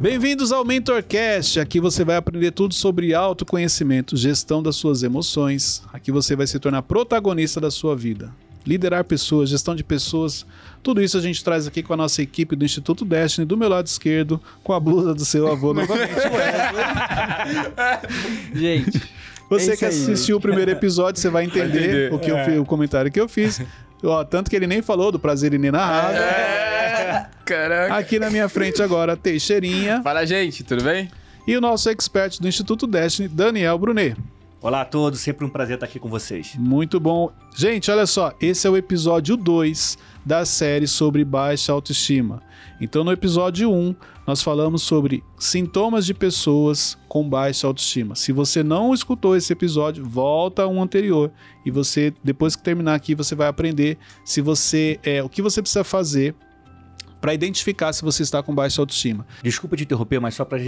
[0.00, 1.60] Bem-vindos ao MentorCast.
[1.60, 5.82] Aqui você vai aprender tudo sobre autoconhecimento, gestão das suas emoções.
[5.92, 8.30] Aqui você vai se tornar protagonista da sua vida.
[8.66, 10.46] Liderar pessoas, gestão de pessoas,
[10.82, 13.68] tudo isso a gente traz aqui com a nossa equipe do Instituto Destiny, do meu
[13.68, 16.12] lado esquerdo, com a blusa do seu avô novamente.
[18.54, 19.02] Gente,
[19.50, 22.14] Você É que isso aí, assistiu o primeiro episódio, você vai entender, entender.
[22.14, 22.44] o, que eu É.
[22.44, 23.60] fiz, o comentário que eu fiz.
[24.02, 26.22] Ó, tanto que ele nem falou do prazer inenarrável.
[26.22, 26.79] É.
[27.44, 27.94] Caraca.
[27.94, 31.10] Aqui na minha frente agora, Teixeirinha Fala, gente, tudo bem?
[31.46, 34.16] e o nosso expert do Instituto Destiny, Daniel Brunet.
[34.62, 36.54] Olá a todos, sempre um prazer estar aqui com vocês.
[36.58, 37.32] Muito bom.
[37.56, 42.42] Gente, olha só, esse é o episódio 2 da série sobre baixa autoestima.
[42.78, 48.14] Então, no episódio 1, um, nós falamos sobre sintomas de pessoas com baixa autoestima.
[48.14, 51.32] Se você não escutou esse episódio, volta a um anterior
[51.64, 55.62] e você, depois que terminar aqui, você vai aprender se você é o que você
[55.62, 56.34] precisa fazer
[57.20, 59.26] para identificar se você está com baixa autoestima.
[59.42, 60.58] Desculpa te interromper, mas só para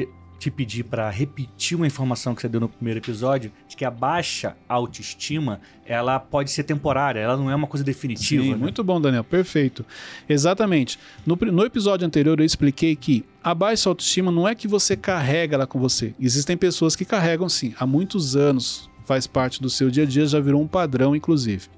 [0.43, 3.91] te pedir para repetir uma informação que você deu no primeiro episódio, de que a
[3.91, 8.43] baixa autoestima, ela pode ser temporária, ela não é uma coisa definitiva.
[8.43, 8.57] Sim, né?
[8.57, 9.23] muito bom, Daniel.
[9.23, 9.87] Perfeito.
[10.29, 10.99] Exatamente.
[11.25, 15.55] No, no episódio anterior eu expliquei que a baixa autoestima não é que você carrega
[15.55, 16.13] ela com você.
[16.19, 20.27] Existem pessoas que carregam sim, há muitos anos, faz parte do seu dia a dia,
[20.27, 21.69] já virou um padrão, inclusive.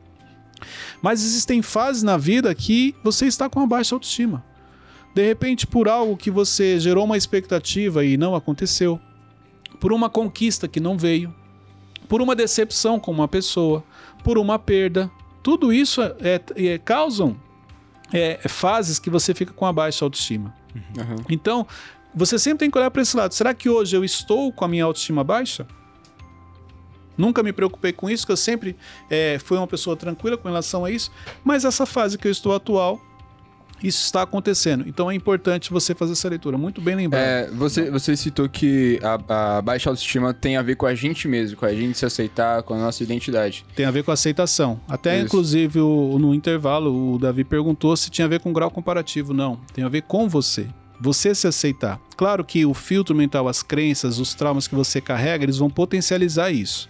[1.02, 4.42] Mas existem fases na vida que você está com a baixa autoestima.
[5.14, 9.00] De repente, por algo que você gerou uma expectativa e não aconteceu,
[9.78, 11.32] por uma conquista que não veio,
[12.08, 13.84] por uma decepção com uma pessoa,
[14.24, 15.10] por uma perda,
[15.42, 17.36] tudo isso é, é- causam
[18.12, 20.54] é, fases que você fica com a baixa autoestima.
[20.74, 21.24] Uhum.
[21.28, 21.66] Então,
[22.14, 23.34] você sempre tem que olhar para esse lado.
[23.34, 25.66] Será que hoje eu estou com a minha autoestima baixa?
[27.16, 28.76] Nunca me preocupei com isso, que eu sempre
[29.08, 31.12] é, fui uma pessoa tranquila com relação a isso.
[31.44, 33.00] Mas essa fase que eu estou atual,
[33.86, 34.84] isso está acontecendo.
[34.88, 36.56] Então é importante você fazer essa leitura.
[36.58, 37.22] Muito bem lembrado.
[37.22, 41.28] É, você, você citou que a, a baixa autoestima tem a ver com a gente
[41.28, 43.64] mesmo, com a gente se aceitar, com a nossa identidade.
[43.76, 44.80] Tem a ver com aceitação.
[44.88, 45.26] Até, Isso.
[45.26, 49.32] inclusive, o- no intervalo, o Davi perguntou se tinha a ver com grau comparativo.
[49.34, 50.66] Não, tem a ver com você.
[51.00, 52.00] Você se aceitar.
[52.16, 56.50] Claro que o filtro mental, as crenças, os traumas que você carrega, eles vão potencializar
[56.50, 56.88] isso.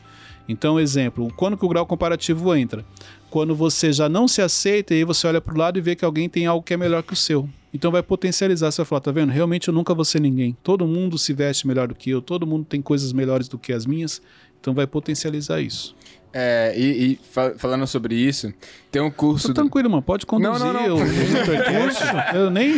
[0.48, 2.84] Então, exemplo, quando que o grau comparativo entra?
[3.30, 5.96] Quando você já não se aceita e aí você olha para o lado e vê
[5.96, 7.48] que alguém tem algo que é melhor que o seu.
[7.72, 9.30] Então vai potencializar, você vai falar, tá vendo?
[9.30, 10.56] Realmente eu nunca vou ser ninguém.
[10.62, 13.72] Todo mundo se veste melhor do que eu, todo mundo tem coisas melhores do que
[13.72, 14.22] as minhas.
[14.60, 15.96] Então vai potencializar isso.
[16.34, 18.52] É, e, e fa- falando sobre isso,
[18.90, 19.46] tem um curso.
[19.48, 20.02] Tô do- tranquilo, mano.
[20.02, 20.96] Pode conduzir Não, não, não.
[20.96, 21.00] o
[22.36, 22.74] eu nem.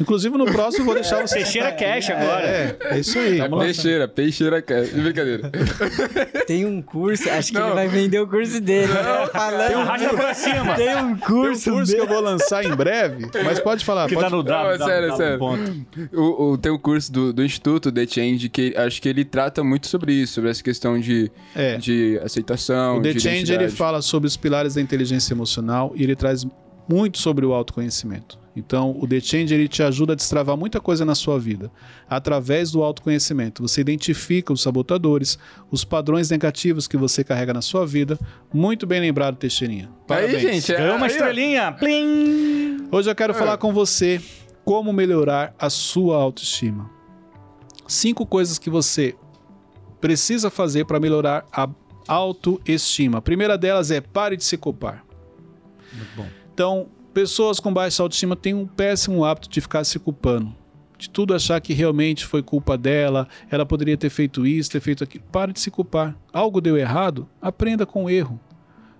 [0.00, 1.36] Inclusive no próximo eu vou deixar você.
[1.36, 2.46] Teixeira Cash agora.
[2.46, 3.40] É, é isso aí.
[3.40, 4.62] É peixeira, peixeira.
[4.62, 4.86] cara.
[4.86, 5.50] Brincadeira.
[6.46, 7.66] tem um curso, acho que Não.
[7.66, 8.92] ele vai vender o curso dele.
[9.32, 10.74] Falando, Arrasta pra cima.
[10.74, 12.10] tem um Tem curso, um curso que dele.
[12.10, 14.08] eu vou lançar em breve, mas pode falar.
[14.08, 14.26] Que Pode...
[14.26, 15.38] tá no Não, W, é sério, é sério.
[15.38, 15.86] ponto.
[16.12, 19.64] O, o, tem um curso do, do Instituto The Change que acho que ele trata
[19.64, 21.76] muito sobre isso, sobre essa questão de, É.
[21.76, 22.98] de aceitação.
[22.98, 26.46] O The de Change ele fala sobre os pilares da inteligência emocional e ele traz
[26.88, 28.38] muito sobre o autoconhecimento.
[28.56, 31.72] Então, o The Change ele te ajuda a destravar muita coisa na sua vida
[32.08, 33.62] através do autoconhecimento.
[33.62, 35.36] Você identifica os sabotadores,
[35.72, 38.16] os padrões negativos que você carrega na sua vida.
[38.52, 39.86] Muito bem lembrado, Teixeirinha.
[39.86, 40.40] Aí, Parabéns.
[40.42, 40.72] gente.
[40.72, 41.72] é- Ganhou uma aí, estrelinha.
[41.72, 42.86] Plim!
[42.92, 43.36] Hoje eu quero É.
[43.36, 44.20] falar com você
[44.64, 46.88] como melhorar a sua autoestima.
[47.88, 49.14] Cinco coisas que você
[50.00, 51.68] precisa fazer para melhorar a
[52.06, 53.18] autoestima.
[53.18, 55.04] A primeira delas é pare de se culpar.
[55.92, 56.26] Muito bom.
[56.52, 60.54] Então, pessoas com baixa autoestima têm um péssimo hábito de ficar se culpando.
[60.96, 65.02] De tudo achar que realmente foi culpa dela, ela poderia ter feito isso, ter feito
[65.02, 65.24] aquilo.
[65.30, 66.16] Pare de se culpar.
[66.32, 67.28] Algo deu errado?
[67.42, 68.40] Aprenda com o erro.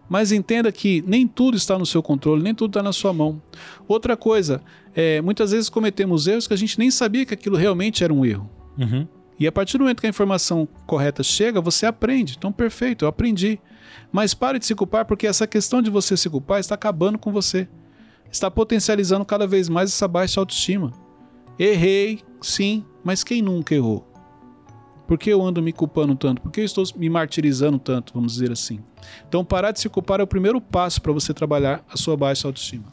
[0.09, 3.41] Mas entenda que nem tudo está no seu controle, nem tudo está na sua mão.
[3.89, 4.61] Outra coisa,
[4.95, 8.25] é, muitas vezes cometemos erros que a gente nem sabia que aquilo realmente era um
[8.25, 8.51] erro.
[8.77, 9.07] Uhum.
[9.39, 12.35] E a partir do momento que a informação correta chega, você aprende.
[12.39, 13.61] Então, perfeito, eu aprendi.
[14.13, 17.33] Mas pare de se culpar, porque essa questão de você se culpar está acabando com
[17.33, 17.69] você.
[18.31, 20.93] Está potencializando cada vez mais essa baixa autoestima.
[21.59, 24.09] Errei, sim, mas quem nunca errou?
[25.07, 26.41] Por que eu ando me culpando tanto?
[26.41, 28.81] Por que eu estou me martirizando tanto, vamos dizer assim?
[29.29, 32.49] Então, parar de se culpar é o primeiro passo para você trabalhar a sua baixa
[32.49, 32.85] autoestima.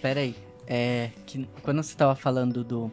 [0.00, 0.34] Pera aí.
[0.66, 2.90] É, que quando você tava falando do...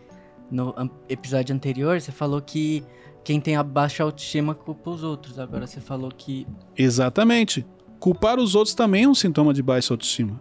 [0.50, 0.74] No
[1.10, 2.84] episódio anterior, você falou que
[3.24, 5.38] quem tem a baixa autoestima culpa os outros.
[5.40, 6.48] Agora você falou que...
[6.78, 7.66] Exatamente.
[8.00, 10.40] Culpar os outros também é um sintoma de baixa autoestima.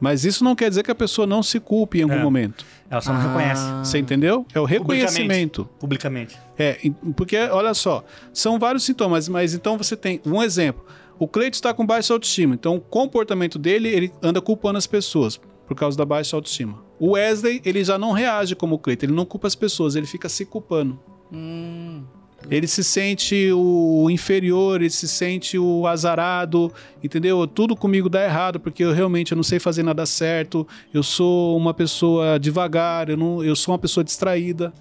[0.00, 2.22] Mas isso não quer dizer que a pessoa não se culpe em algum É.
[2.22, 2.64] momento.
[2.90, 4.44] Ela só não Ah, reconhece Você entendeu?
[4.52, 5.64] É o reconhecimento.
[5.78, 6.36] publicamente.
[6.58, 6.76] É,
[7.16, 10.84] porque, olha só, são vários sintomas, mas então você tem um exemplo.
[11.18, 15.40] O Cleito está com baixa autoestima, então o comportamento dele, ele anda culpando as pessoas
[15.68, 16.82] por causa da baixa autoestima.
[17.02, 20.06] O Wesley, ele já não reage como o Cleiton, ele não culpa as pessoas, ele
[20.06, 21.00] fica se culpando.
[21.32, 22.04] Hum,
[22.48, 26.72] Ele se sente o inferior, ele se sente o azarado,
[27.02, 27.44] entendeu?
[27.44, 30.64] Tudo comigo dá errado porque eu realmente eu não sei fazer nada certo.
[30.94, 34.72] Eu sou uma pessoa devagar, eu, não, eu sou uma pessoa distraída.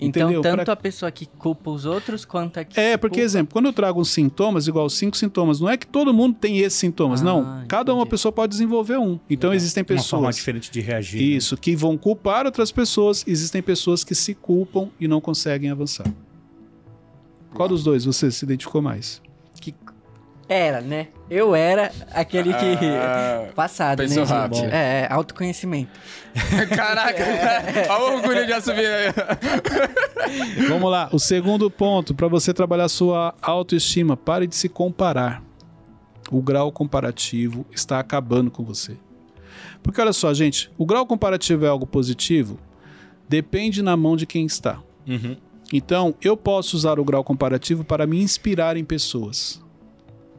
[0.00, 0.42] Então, Entendeu?
[0.42, 2.78] tanto Pra- a pessoa que culpa os outros quanto a que.
[2.78, 3.24] É, porque, culpa.
[3.24, 6.58] exemplo, quando eu trago uns sintomas, igual cinco sintomas, não é que todo mundo tem
[6.58, 7.64] esses sintomas, Ah, não.
[7.66, 8.10] Cada uma entendi.
[8.10, 9.18] pessoa pode desenvolver um.
[9.28, 10.36] Então existem Uma forma pessoas.
[10.36, 11.18] diferente de reagir.
[11.20, 11.26] né?
[11.36, 16.06] Isso, que vão culpar outras pessoas, existem pessoas que se culpam e não conseguem avançar.
[17.54, 19.20] Qual dos dois você se identificou mais?
[19.60, 19.74] Que...
[20.48, 21.08] Era, né?
[21.30, 22.86] Eu era aquele que.
[22.86, 24.30] Ah, Passado, pensou né?
[24.30, 24.64] rápido.
[24.64, 25.90] É, é, autoconhecimento.
[26.74, 27.24] Caraca,
[27.90, 29.14] olha o orgulho de assumir.
[30.68, 35.42] Vamos lá, o segundo ponto para você trabalhar sua autoestima, pare de se comparar.
[36.30, 38.96] O grau comparativo está acabando com você.
[39.82, 42.58] Porque olha só, gente, o grau comparativo é algo positivo?
[43.28, 44.80] Depende na mão de quem está.
[45.06, 45.36] Uhum.
[45.72, 49.62] Então, eu posso usar o grau comparativo para me inspirar em pessoas.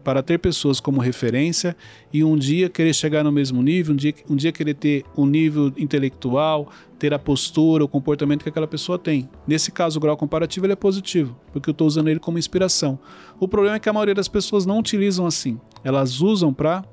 [0.09, 1.77] Para ter pessoas como referência
[2.11, 5.23] e um dia querer chegar no mesmo nível, um dia, um dia querer ter o
[5.23, 9.29] nível intelectual, ter a postura, o comportamento que aquela pessoa tem.
[9.45, 12.97] Nesse caso, o grau comparativo ele é positivo, porque eu estou usando ele como inspiração.
[13.39, 15.61] O problema é que a maioria das pessoas não utilizam assim.
[15.83, 16.83] Elas usam para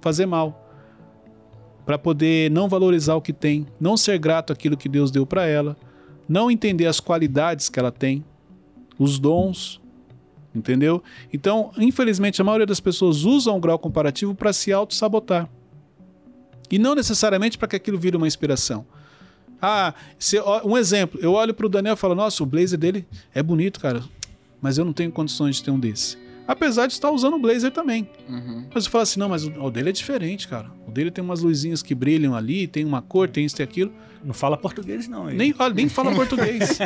[0.00, 0.66] fazer mal.
[1.84, 5.44] Para poder não valorizar o que tem, não ser grato àquilo que Deus deu para
[5.44, 5.76] ela,
[6.26, 8.24] não entender as qualidades que ela tem,
[8.98, 9.83] os dons,
[10.54, 11.02] entendeu?
[11.32, 15.48] Então, infelizmente, a maioria das pessoas usam o grau comparativo para se auto-sabotar.
[16.70, 18.86] E não necessariamente para que aquilo vire uma inspiração.
[19.60, 23.06] Ah, se- um exemplo, eu olho para o Daniel e falo, nossa, o blazer dele
[23.34, 24.02] é bonito, cara,
[24.60, 26.16] mas eu não tenho condições de ter um desse.
[26.46, 28.08] Apesar de estar usando o blazer também.
[28.28, 28.66] Uhum.
[28.74, 30.70] Mas eu falo assim, não, mas o, o dele é diferente, cara.
[30.86, 33.90] O dele tem umas luzinhas que brilham ali, tem uma cor, tem isso, tem aquilo.
[34.22, 35.28] Não fala português, não.
[35.28, 35.36] hein?
[35.36, 36.78] Nem, olha, nem fala português.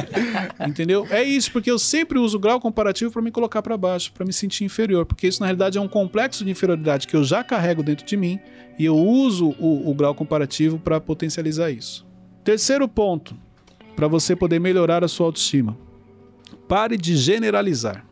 [0.66, 1.06] Entendeu?
[1.10, 4.25] É isso, porque eu sempre uso o grau comparativo para me colocar para baixo, para
[4.25, 5.06] me sentir inferior.
[5.06, 8.16] Porque isso, na realidade, é um complexo de inferioridade que eu já carrego dentro de
[8.16, 8.40] mim
[8.78, 12.06] e eu uso o, o grau comparativo para potencializar isso.
[12.44, 13.37] Terceiro ponto,
[13.94, 15.76] para você poder melhorar a sua autoestima.
[16.66, 18.07] Pare de generalizar.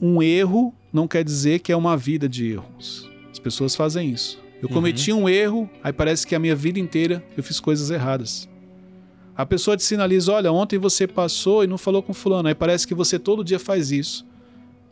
[0.00, 3.08] Um erro não quer dizer que é uma vida de erros.
[3.30, 4.38] As pessoas fazem isso.
[4.62, 8.48] Eu cometi um erro, aí parece que a minha vida inteira eu fiz coisas erradas.
[9.34, 12.86] A pessoa te sinaliza: olha, ontem você passou e não falou com fulano, aí parece
[12.86, 14.26] que você todo dia faz isso.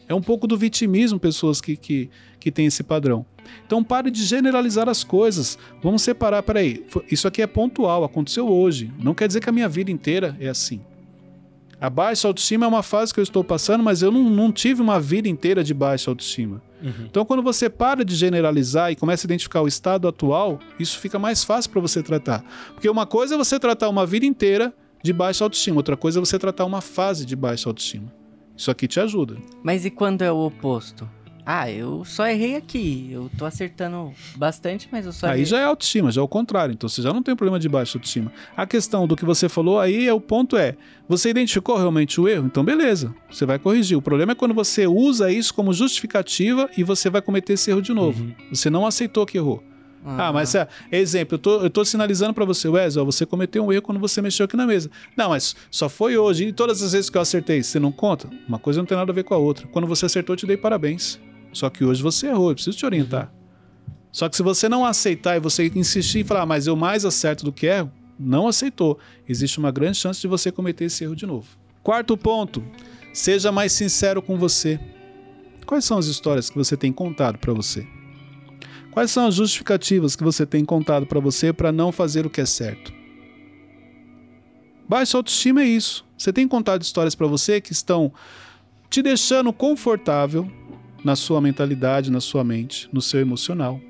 [0.08, 2.08] É um pouco do vitimismo, pessoas que, que,
[2.40, 3.26] que têm esse padrão.
[3.66, 5.58] Então pare de generalizar as coisas.
[5.82, 8.90] Vamos separar, peraí, isso aqui é pontual, aconteceu hoje.
[8.98, 10.80] Não quer dizer que a minha vida inteira é assim.
[11.80, 14.82] A baixa autoestima é uma fase que eu estou passando, mas eu não, não tive
[14.82, 16.60] uma vida inteira de baixa autoestima.
[16.82, 17.06] Uhum.
[17.06, 21.18] Então, quando você para de generalizar e começa a identificar o estado atual, isso fica
[21.18, 22.44] mais fácil para você tratar.
[22.74, 26.20] Porque uma coisa é você tratar uma vida inteira de baixa autoestima, outra coisa é
[26.20, 28.12] você tratar uma fase de baixa autoestima.
[28.56, 29.36] Isso aqui te ajuda.
[29.62, 31.08] Mas e quando é o oposto?
[31.50, 33.08] Ah, eu só errei aqui.
[33.10, 35.44] Eu tô acertando bastante, mas eu só Aí errei.
[35.46, 36.74] já é autoestima, já é o contrário.
[36.74, 38.30] Então você já não tem problema de baixa autoestima.
[38.54, 40.76] A questão do que você falou aí é o ponto é:
[41.08, 42.44] você identificou realmente o erro?
[42.44, 43.96] Então beleza, você vai corrigir.
[43.96, 47.80] O problema é quando você usa isso como justificativa e você vai cometer esse erro
[47.80, 48.24] de novo.
[48.24, 48.34] Uhum.
[48.52, 49.64] Você não aceitou que errou.
[50.04, 53.64] Ah, mas é, exemplo, eu tô, eu tô sinalizando pra você, Wesley, ó, você cometeu
[53.64, 54.90] um erro quando você mexeu aqui na mesa.
[55.16, 58.28] Não, mas só foi hoje e todas as vezes que eu acertei, você não conta?
[58.46, 59.66] Uma coisa não tem nada a ver com a outra.
[59.68, 61.18] Quando você acertou, eu te dei parabéns.
[61.58, 63.32] Só que hoje você errou, eu preciso te orientar.
[64.12, 67.04] Só que se você não aceitar e você insistir e falar, "Ah, mas eu mais
[67.04, 68.98] acerto do que erro, não aceitou.
[69.28, 71.48] Existe uma grande chance de você cometer esse erro de novo.
[71.82, 72.64] Quarto ponto,
[73.12, 74.78] seja mais sincero com você.
[75.66, 77.86] Quais são as histórias que você tem contado pra você?
[78.92, 82.40] Quais são as justificativas que você tem contado pra você para não fazer o que
[82.40, 82.92] é certo?
[84.88, 86.06] Baixa autoestima é isso.
[86.16, 88.12] Você tem contado histórias pra você que estão
[88.88, 90.50] te deixando confortável
[91.04, 93.80] na sua mentalidade, na sua mente, no seu emocional.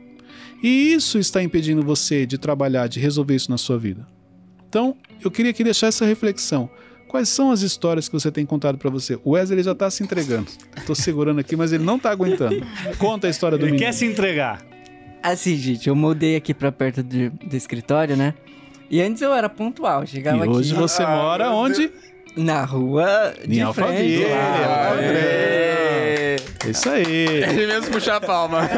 [0.62, 4.06] E isso está impedindo você de trabalhar, de resolver isso na sua vida.
[4.68, 6.68] Então, eu queria aqui deixar essa reflexão.
[7.08, 9.18] Quais são as histórias que você tem contado pra você?
[9.24, 10.46] O Wesley já tá se entregando.
[10.86, 12.66] Tô segurando aqui, mas ele não tá aguentando.
[12.98, 13.86] Conta a história do Ele menino.
[13.86, 14.60] quer se entregar.
[15.22, 18.34] Assim, gente, eu mudei aqui pra perto do, do escritório, né?
[18.90, 21.90] E antes eu era pontual, chegava E hoje aqui você Ah, mora onde?
[22.37, 24.25] Na rua de Em Alphaville!
[24.25, 24.88] É
[26.68, 27.04] Isso aí.
[27.04, 28.68] Ele mesmo puxar a palma.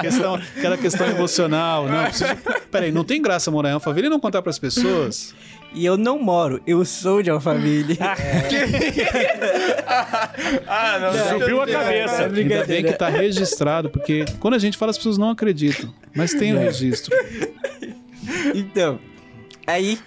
[0.00, 1.88] Questão, aquela questão emocional.
[1.88, 2.30] Não, preciso...
[2.70, 5.34] Peraí, não tem graça morar em Alphaville e não contar pras pessoas?
[5.74, 7.98] E eu não moro, eu sou de Alphaville.
[10.66, 11.38] ah, não.
[11.38, 12.26] Subiu a cabeça.
[12.26, 15.92] Ainda bem que tá registrado, porque quando a gente fala, as pessoas não acreditam.
[16.14, 17.14] Mas tem o registro.
[18.54, 18.98] Então,
[19.66, 19.98] aí,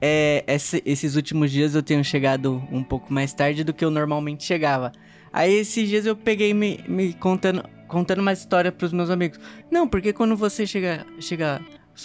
[0.00, 3.90] é, esse- esses últimos dias eu tenho chegado um pouco mais tarde do que eu
[3.90, 4.92] normalmente chegava.
[5.32, 9.38] Aí esses dias eu peguei me, me contando, contando uma história pros meus amigos.
[9.70, 11.60] Não, porque quando você chega, chega.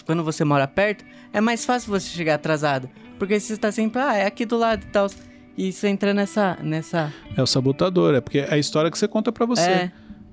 [0.05, 2.89] Quando você mora perto, é mais fácil você chegar atrasado.
[3.19, 5.07] Porque você está sempre, ah, é aqui do lado e tal.
[5.55, 6.57] E isso entra nessa.
[6.63, 7.13] nessa.
[7.37, 9.69] É o sabotador, é porque é a história que você conta pra você.
[9.69, 9.91] É.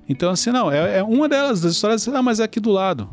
[0.09, 3.07] Então, assim, não, é, é uma delas, das histórias, ah, mas é aqui do lado.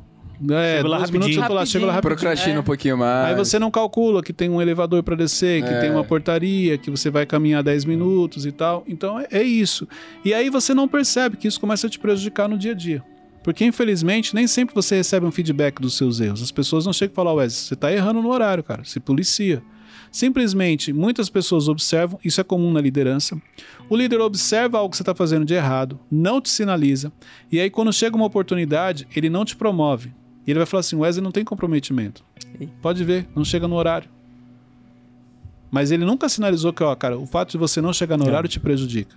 [0.50, 1.44] É, Chego lá dois minutos rapidinho.
[1.44, 2.16] eu tô lá, chego lá rapidinho.
[2.16, 2.60] Procrastina É.
[2.60, 3.28] um pouquinho mais.
[3.28, 5.80] Aí você não calcula que tem um elevador para descer, que É.
[5.80, 8.84] tem uma portaria, que você vai caminhar 10 minutos e tal.
[8.86, 9.88] Então é, é isso.
[10.24, 13.02] E aí você não percebe que isso começa a te prejudicar no dia a dia.
[13.42, 16.42] Porque infelizmente nem sempre você recebe um feedback dos seus erros.
[16.42, 18.84] As pessoas não chegam e falam, Wesley, você tá errando no horário, cara.
[18.84, 19.62] Se policia.
[20.10, 23.40] Simplesmente, muitas pessoas observam, isso é comum na liderança.
[23.90, 27.12] O líder observa algo que você está fazendo de errado, não te sinaliza,
[27.52, 30.12] e aí quando chega uma oportunidade, ele não te promove.
[30.48, 32.24] E ele vai falar assim: Wesley não tem comprometimento.
[32.80, 34.08] Pode ver, não chega no horário.
[35.70, 38.28] Mas ele nunca sinalizou que, ó, cara, o fato de você não chegar no É.
[38.28, 39.14] horário te prejudica.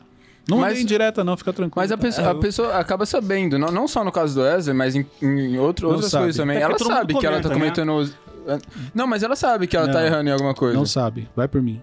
[0.49, 1.73] Não Mas- é indireta, não, fica tranquilo.
[1.81, 4.93] Mas a pessoa, a pessoa acaba sabendo, não, não só no caso do Wesley, mas
[4.93, 6.25] em, em outro, outras sabe.
[6.25, 6.59] coisas também.
[6.59, 7.93] Porque Ela sabe que ela tá comenta, cometendo.
[7.95, 8.13] os-
[8.93, 10.05] Não, mas ela sabe que ela tá Não.
[10.05, 10.75] errando em alguma coisa.
[10.75, 11.79] Não sabe, vai por mim.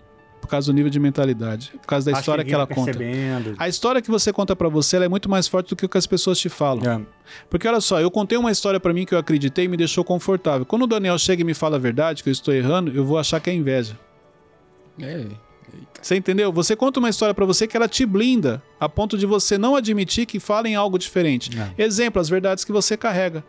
[0.49, 3.63] Por causa do nível de mentalidade, por causa da Acho história que, ninguém ela conta.
[3.63, 5.89] A história que você conta pra você ela é muito mais forte do que o
[5.91, 6.91] que as pessoas te falam.
[6.91, 7.07] É.
[7.51, 10.03] Porque olha só, eu contei uma história pra mim que eu acreditei e me deixou
[10.03, 10.65] confortável.
[10.65, 13.19] Quando o Daniel chega e me fala a verdade, que eu estou errando, eu vou
[13.19, 13.99] achar que é inveja.
[14.99, 15.27] É.
[16.01, 16.51] Você entendeu?
[16.51, 19.77] Você conta uma história pra você que ela te blinda, a ponto de você não
[19.77, 21.51] admitir que falem algo diferente.
[21.59, 21.83] É.
[21.85, 23.45] Exemplo, as verdades que você carrega.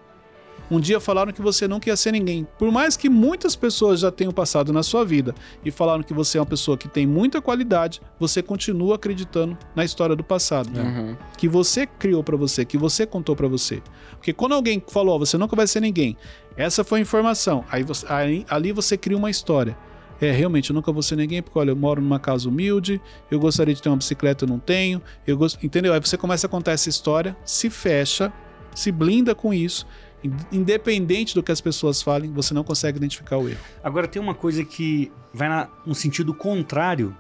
[0.72, 2.48] Um dia falaram que você nunca ia ser ninguém.
[2.58, 5.34] Por mais que muitas pessoas já tenham passado na sua vida
[5.66, 9.84] e falaram que você é uma pessoa que tem muita qualidade, você continua acreditando na
[9.84, 11.16] história do passado Uhum.
[11.38, 13.82] que você criou pra você, que você contou pra você.
[14.12, 16.16] Porque quando alguém falou, "Ó, você nunca vai ser ninguém,
[16.56, 17.64] essa foi a informação.
[17.72, 19.76] Aí, você- aí- ali você cria uma história.
[20.22, 23.40] É, realmente, eu nunca vou ser ninguém, porque olha, eu moro numa casa humilde, eu
[23.40, 25.66] gostaria de ter uma bicicleta, eu não tenho, eu gosto.
[25.66, 25.94] Entendeu?
[25.94, 28.32] Aí você começa a contar essa história, se fecha,
[28.76, 29.88] se blinda com isso.
[30.24, 33.60] In- Independente do que as pessoas falem, você não consegue identificar o erro.
[33.84, 37.16] Agora tem uma coisa que vai na, no sentido contrário,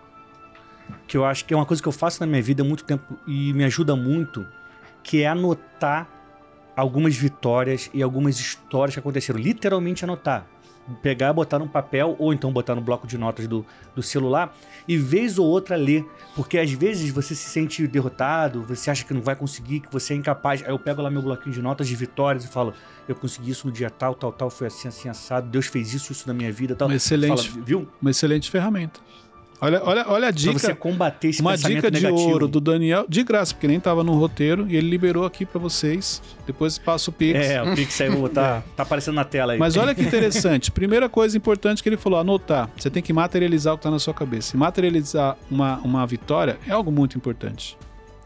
[1.07, 2.83] que eu acho que é uma coisa que eu faço na minha vida há muito
[2.83, 4.45] tempo e me ajuda muito,
[5.03, 6.07] que é anotar
[6.75, 9.39] algumas vitórias e algumas histórias que aconteceram.
[9.39, 10.47] Literalmente anotar.
[11.01, 13.65] Pegar, botar num papel ou então botar no bloco de notas do,
[13.95, 14.55] do celular
[14.87, 16.05] e vez ou outra ler.
[16.35, 20.13] Porque às vezes você se sente derrotado, você acha que não vai conseguir, que você
[20.13, 20.63] é incapaz.
[20.63, 22.73] Aí eu pego lá meu bloquinho de notas de vitórias e falo:
[23.07, 25.49] eu consegui isso no dia tal, tal, tal, foi assim, assim, assado.
[25.49, 26.87] Deus fez isso, isso na minha vida, tal.
[26.87, 27.87] Uma excelente, Fala, viu?
[28.01, 28.99] uma excelente ferramenta.
[29.61, 30.57] Olha, olha, olha a Pra dica.
[30.59, 32.29] você combater esse Uma dica de negativo.
[32.29, 35.59] ouro do Daniel, de graça, porque nem tava no roteiro, e ele liberou aqui pra
[35.59, 36.21] vocês.
[36.47, 37.37] Depois passa o Pix.
[37.39, 39.59] É, o Pix aí tá, tá aparecendo na tela aí.
[39.59, 40.71] Mas olha que interessante.
[40.71, 42.69] Primeira coisa importante que ele falou: anotar.
[42.77, 44.55] Você tem que materializar o que tá na sua cabeça.
[44.55, 47.77] E materializar uma, uma vitória é algo muito importante.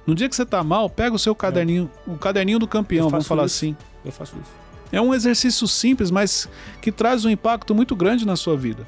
[0.06, 3.25] No dia que você tá mal, pega o seu caderninho, o caderninho do campeão, vamos
[3.25, 3.56] falar isso.
[3.66, 3.75] assim.
[4.06, 4.52] Eu faço isso.
[4.92, 6.48] É um exercício simples, mas
[6.80, 8.86] que traz um impacto muito grande na sua vida.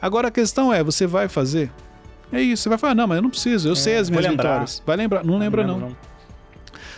[0.00, 1.70] Agora a questão é: você vai fazer?
[2.30, 4.48] É isso, você vai falar, não, mas eu não preciso, eu sei as minhas lembrar.
[4.50, 4.82] vitórias.
[4.86, 5.78] Vai lembrar, não lembra não.
[5.78, 5.96] lembro,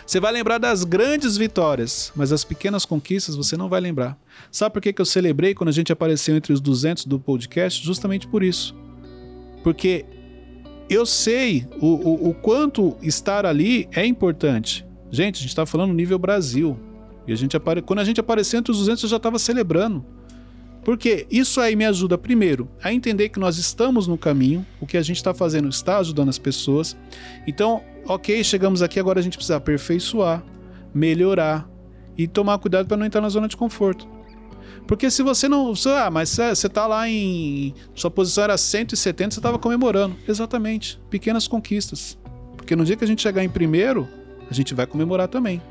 [0.05, 4.17] Você vai lembrar das grandes vitórias, mas as pequenas conquistas você não vai lembrar.
[4.51, 7.83] Sabe por que, que eu celebrei quando a gente apareceu entre os 200 do podcast?
[7.83, 8.75] Justamente por isso.
[9.63, 10.05] Porque
[10.89, 14.85] eu sei o, o, o quanto estar ali é importante.
[15.09, 16.77] Gente, a gente está falando nível Brasil.
[17.25, 17.81] E a gente apare...
[17.81, 20.05] quando a gente apareceu entre os 200, eu já estava celebrando.
[20.83, 24.97] Porque isso aí me ajuda, primeiro, a entender que nós estamos no caminho, o que
[24.97, 26.97] a gente está fazendo está ajudando as pessoas.
[27.45, 30.43] Então, ok, chegamos aqui, agora a gente precisa aperfeiçoar,
[30.93, 31.69] melhorar
[32.17, 34.07] e tomar cuidado para não entrar na zona de conforto.
[34.87, 35.73] Porque se você não.
[35.75, 37.73] você- Ah, mas você tá lá em.
[37.93, 40.15] Sua posição era 170, você estava comemorando.
[40.27, 40.99] Exatamente.
[41.09, 42.17] Pequenas conquistas.
[42.57, 44.07] Porque no dia que a gente chegar em primeiro,
[44.49, 45.61] a gente vai comemorar também.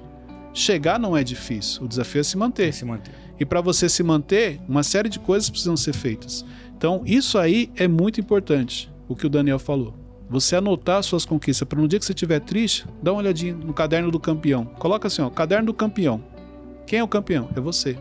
[0.54, 2.72] Chegar não é difícil, o desafio é se manter.
[2.72, 3.12] Se manter.
[3.40, 6.44] E para você se manter, uma série de coisas precisam ser feitas.
[6.76, 9.94] Então, isso aí é muito importante, o que o Daniel falou.
[10.28, 13.72] Você anotar suas conquistas, para no dia que você estiver triste, dá uma olhadinha no
[13.72, 14.64] caderno do campeão.
[14.64, 16.22] Coloca assim, ó, caderno do campeão.
[16.86, 17.48] Quem é o campeão?
[17.56, 17.96] É você.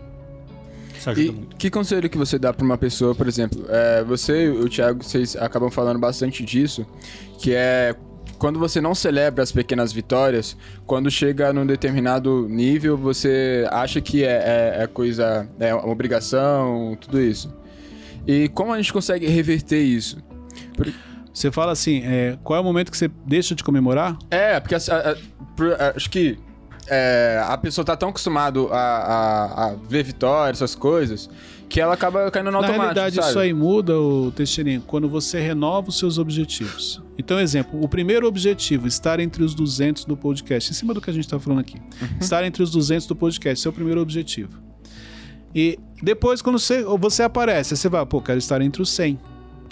[0.98, 1.56] Isso ajuda E muito.
[1.56, 5.04] que conselho que você dá pra uma pessoa, por exemplo, é, você e o Thiago,
[5.04, 6.86] vocês acabam falando bastante disso,
[7.40, 7.96] que é
[8.40, 10.56] quando você não celebra as pequenas vitórias,
[10.86, 16.98] quando chega num determinado nível, você acha que é, é- é coisa, é uma obrigação,
[17.00, 17.54] tudo isso.
[18.26, 20.18] E como a gente consegue reverter isso?
[21.34, 24.18] Você fala assim, é, qual é o momento que você deixa de comemorar?
[24.32, 26.38] É, porque a- a- a- acho que
[26.88, 31.30] é, a pessoa tá tão acostumada a ver vitórias, essas coisas,
[31.70, 33.28] que ela acaba caindo no Na automático, realidade, sabe?
[33.30, 37.02] isso aí muda, o Teixeirinho, quando você renova os seus objetivos.
[37.18, 41.10] Então, exemplo, o primeiro objetivo, estar entre os 200 do podcast, em cima do que
[41.10, 41.78] a gente está falando aqui.
[42.20, 44.58] Estar entre os 200 do podcast, esse é o primeiro objetivo.
[45.54, 49.20] E depois, quando você, você aparece, você vai, pô, quero estar entre os 100.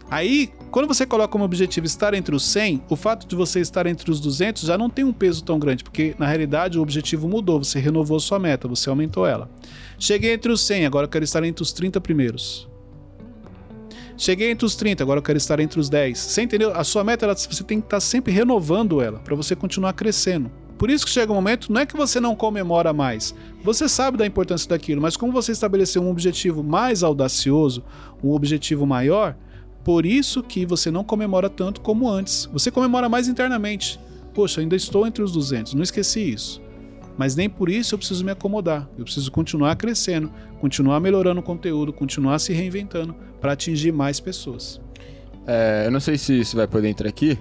[0.10, 3.86] Aí, quando você coloca como objetivo estar entre os 100, o fato de você estar
[3.86, 7.28] entre os 200 já não tem um peso tão grande, porque na realidade o objetivo
[7.28, 9.50] mudou, você renovou sua meta, você aumentou ela.
[10.00, 12.70] Cheguei entre os 100, agora eu quero estar entre os 30 primeiros.
[14.16, 16.18] Cheguei entre os 30, agora eu quero estar entre os 10.
[16.18, 16.72] Você entendeu?
[16.74, 20.50] A sua meta, ela, você tem que estar sempre renovando ela, para você continuar crescendo.
[20.78, 23.36] Por isso que chega um momento, não é que você não comemora mais.
[23.64, 27.84] Você sabe da importância daquilo, mas como você estabeleceu um objetivo mais audacioso,
[28.24, 29.36] um objetivo maior,
[29.88, 32.46] por isso que você não comemora tanto como antes.
[32.52, 33.98] Você comemora mais internamente.
[34.34, 36.62] Poxa, ainda estou entre os 200, não esqueci isso.
[37.18, 38.86] Mas nem por isso eu preciso me acomodar.
[38.98, 40.30] Eu preciso continuar crescendo,
[40.60, 44.82] continuar melhorando o conteúdo, continuar se reinventando para atingir mais pessoas.
[45.48, 47.40] É, eu não sei se isso vai poder entrar aqui,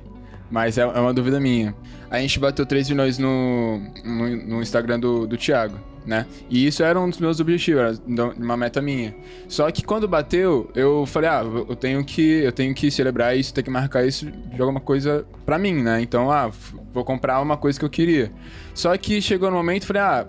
[0.48, 1.74] mas é, é uma dúvida minha.
[2.08, 6.24] A gente bateu 3 milhões no, no, no Instagram do, do Thiago, né?
[6.48, 9.14] E isso era um dos meus objetivos, era da- uma meta minha.
[9.48, 13.52] Só que quando bateu, eu falei, ah, eu tenho que, eu tenho que celebrar isso,
[13.52, 16.00] tenho que marcar isso de alguma coisa pra mim, né?
[16.00, 16.50] Então, ah,
[16.92, 18.32] vou comprar uma coisa que eu queria.
[18.72, 20.26] Só que chegou no momento, falei, ah,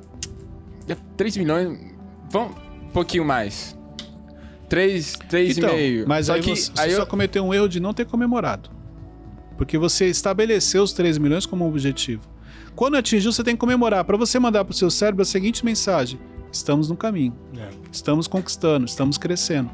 [1.15, 1.77] 3 milhões,
[2.29, 3.77] vamos um pouquinho mais.
[4.69, 5.57] 3, 3,5.
[5.57, 7.93] Então, mas Só aí que você, aí você eu, só cometeu um erro de não
[7.93, 8.69] ter comemorado.
[9.57, 12.21] Porque você estabeleceu os 3 milhões como objetivo.
[12.77, 14.05] Quando atingiu, você tem que comemorar.
[14.05, 16.19] Para você mandar para o seu cérebro a seguinte mensagem:
[16.51, 17.69] estamos no caminho, É.
[17.91, 19.71] estamos conquistando, estamos crescendo.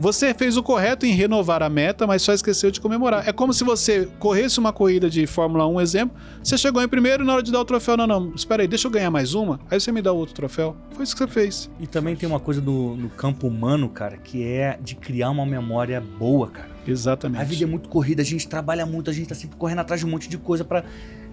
[0.00, 3.28] Você fez o correto em renovar a meta, mas só esqueceu de comemorar.
[3.28, 6.16] É como se você corresse uma corrida de Fórmula 1, exemplo.
[6.42, 8.68] Você chegou em primeiro e na hora de dar o troféu, não, não, espera aí,
[8.68, 9.60] deixa eu ganhar mais uma.
[9.70, 10.74] Aí você me dá outro troféu.
[10.92, 11.70] Foi isso que você fez.
[11.78, 15.44] E também tem uma coisa no, no campo humano, cara, que é de criar uma
[15.44, 16.70] memória boa, cara.
[16.86, 17.40] Exatamente.
[17.40, 20.00] A vida é muito corrida, a gente trabalha muito, a gente tá sempre correndo atrás
[20.00, 20.84] de um monte de coisa para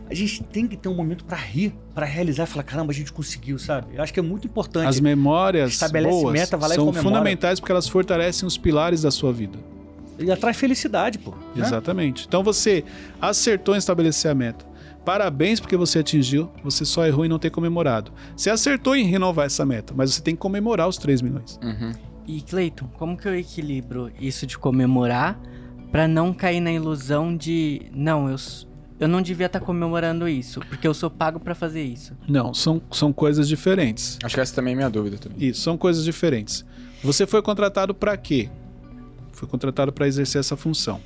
[0.09, 2.95] A gente tem que ter um momento pra rir, pra realizar e falar, caramba, a
[2.95, 3.95] gente conseguiu, sabe?
[3.95, 4.87] Eu acho que é muito importante.
[4.87, 9.03] As memórias Estabelece boas meta, vai lá e são fundamentais porque elas fortalecem os pilares
[9.03, 9.59] da sua vida.
[10.17, 11.31] E atrai felicidade, pô.
[11.31, 11.37] né?
[11.57, 12.25] Exatamente.
[12.27, 12.83] Então você
[13.21, 14.65] acertou em estabelecer a meta.
[15.05, 18.11] Parabéns porque você atingiu, você só errou em não ter comemorado.
[18.35, 21.59] Você acertou em renovar essa meta, mas você tem que comemorar os 3 milhões.
[21.63, 21.91] Uhum.
[22.27, 25.39] E Cleiton, como que eu equilibro isso de comemorar
[25.91, 28.37] pra não cair na ilusão de não, eu
[28.99, 32.13] eu não devia estar comemorando isso, porque eu sou pago pra fazer isso.
[32.27, 34.19] Não, são, são coisas diferentes.
[34.23, 35.47] Acho que essa também é minha dúvida também.
[35.47, 36.65] Isso, são coisas diferentes.
[37.01, 38.49] Você foi contratado para quê?
[39.31, 40.99] Foi contratado para exercer essa função.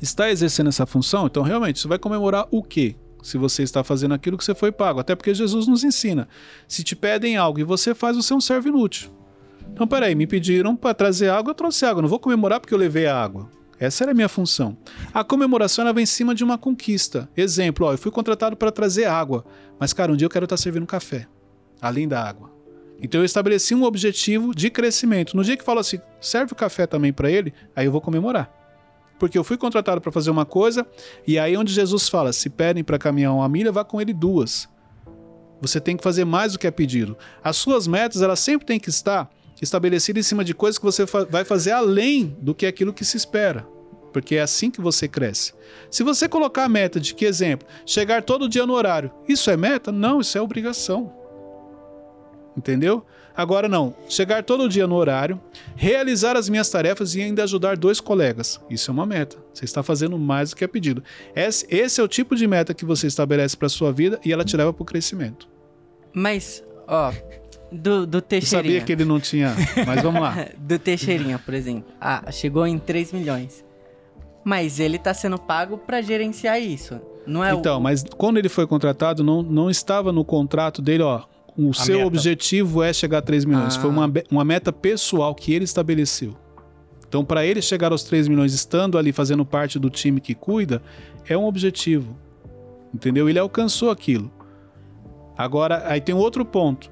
[0.00, 1.26] Está exercendo essa função?
[1.26, 2.94] Então, realmente, você vai comemorar o quê?
[3.22, 5.00] Se você está fazendo aquilo que você foi pago.
[5.00, 6.28] Até porque Jesus nos ensina.
[6.66, 9.10] Se te pedem algo e você faz, você é um servo inútil.
[9.72, 12.00] Então, peraí, me pediram para trazer água, eu trouxe água.
[12.00, 13.50] Não vou comemorar porque eu levei a água.
[13.80, 14.76] Essa era a minha função.
[15.12, 17.30] A comemoração ela vem em cima de uma conquista.
[17.34, 19.42] Exemplo, ó, eu fui contratado para trazer água,
[19.78, 21.26] mas cara, um dia eu quero estar servindo café,
[21.80, 22.50] além da água.
[23.02, 25.34] Então eu estabeleci um objetivo de crescimento.
[25.34, 28.54] No dia que fala assim, serve o café também para ele, aí eu vou comemorar.
[29.18, 30.86] Porque eu fui contratado para fazer uma coisa,
[31.26, 34.68] e aí onde Jesus fala, se pedem para caminhar uma milha, vá com ele duas.
[35.62, 37.16] Você tem que fazer mais do que é pedido.
[37.42, 39.30] As suas metas, elas sempre têm que estar
[39.64, 43.04] estabelecidas em cima de coisas que você fa- vai fazer além do que aquilo que
[43.04, 43.66] se espera.
[44.12, 45.52] Porque é assim que você cresce.
[45.90, 49.56] Se você colocar a meta de que exemplo, chegar todo dia no horário, isso é
[49.56, 49.92] meta?
[49.92, 51.12] Não, isso é obrigação.
[52.56, 53.04] Entendeu?
[53.36, 55.40] Agora não, chegar todo dia no horário,
[55.76, 58.60] realizar as minhas tarefas e ainda ajudar dois colegas.
[58.68, 59.36] Isso é uma meta.
[59.54, 61.02] Você está fazendo mais do que é pedido.
[61.34, 64.44] Esse, esse é o tipo de meta que você estabelece para sua vida e ela
[64.44, 65.48] te leva para o crescimento.
[66.12, 67.12] Mas, ó,
[67.72, 68.62] do, do Eu Teixeirinha.
[68.74, 69.54] sabia que ele não tinha,
[69.86, 70.46] mas vamos lá.
[70.58, 71.84] do Teixeirinha, por exemplo.
[72.00, 73.64] Ah, chegou em 3 milhões.
[74.44, 76.98] Mas ele tá sendo pago pra gerenciar isso.
[77.26, 77.80] Não é Então, o...
[77.80, 81.22] mas quando ele foi contratado, não, não estava no contrato dele, ó.
[81.56, 82.06] O seu meta.
[82.06, 83.76] objetivo é chegar a 3 milhões.
[83.76, 83.80] Ah.
[83.80, 86.34] Foi uma, be- uma meta pessoal que ele estabeleceu.
[87.06, 90.80] Então, para ele chegar aos 3 milhões estando ali fazendo parte do time que cuida,
[91.28, 92.16] é um objetivo.
[92.94, 93.28] Entendeu?
[93.28, 94.30] Ele alcançou aquilo.
[95.36, 96.90] Agora, aí tem outro ponto.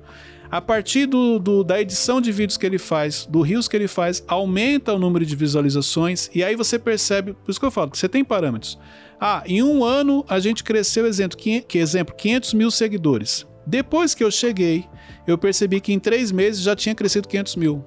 [0.51, 3.87] A partir do, do- da edição de vídeos que ele faz, do rios que ele
[3.89, 7.91] faz, aumenta o número de visualizações e aí você percebe, por isso que eu falo,
[7.91, 8.79] que você tem parâmetros.
[9.21, 13.47] Ah, em um ano a gente cresceu, exemplo, que, exemplo, 500 mil seguidores.
[13.67, 14.87] Depois que eu cheguei,
[15.27, 17.85] eu percebi que em três meses já tinha crescido 500 mil.